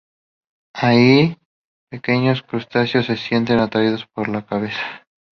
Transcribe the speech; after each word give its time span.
Allí, 0.73 1.37
pequeños 1.91 2.41
crustáceos 2.41 3.05
se 3.05 3.17
sienten 3.17 3.59
atraídos 3.59 4.07
por 4.07 4.29
la 4.29 4.43
cabeza. 4.43 5.03